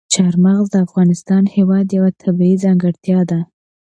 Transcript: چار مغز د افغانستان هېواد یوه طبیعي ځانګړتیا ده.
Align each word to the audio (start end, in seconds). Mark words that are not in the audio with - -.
چار 0.13 0.33
مغز 0.43 0.67
د 0.71 0.75
افغانستان 0.85 1.43
هېواد 1.55 1.87
یوه 1.97 2.09
طبیعي 2.23 2.55
ځانګړتیا 2.63 3.19
ده. 3.29 3.39